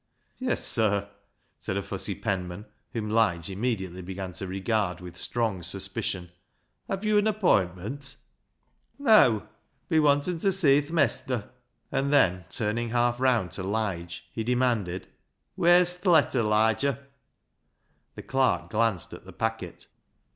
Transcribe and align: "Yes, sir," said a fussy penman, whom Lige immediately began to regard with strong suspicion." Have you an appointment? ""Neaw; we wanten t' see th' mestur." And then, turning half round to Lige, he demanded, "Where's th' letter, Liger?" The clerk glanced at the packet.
"Yes, 0.39 0.65
sir," 0.65 1.09
said 1.59 1.77
a 1.77 1.83
fussy 1.83 2.15
penman, 2.15 2.65
whom 2.91 3.11
Lige 3.11 3.51
immediately 3.51 4.01
began 4.01 4.31
to 4.31 4.47
regard 4.47 4.99
with 4.99 5.15
strong 5.15 5.61
suspicion." 5.61 6.31
Have 6.89 7.05
you 7.05 7.19
an 7.19 7.27
appointment? 7.27 8.15
""Neaw; 8.99 9.41
we 9.89 9.99
wanten 9.99 10.39
t' 10.39 10.49
see 10.49 10.81
th' 10.81 10.89
mestur." 10.89 11.51
And 11.91 12.11
then, 12.11 12.45
turning 12.49 12.89
half 12.89 13.19
round 13.19 13.51
to 13.51 13.61
Lige, 13.61 14.25
he 14.31 14.43
demanded, 14.43 15.07
"Where's 15.55 15.93
th' 15.95 16.07
letter, 16.07 16.41
Liger?" 16.41 16.97
The 18.15 18.23
clerk 18.23 18.71
glanced 18.71 19.13
at 19.13 19.25
the 19.25 19.33
packet. 19.33 19.85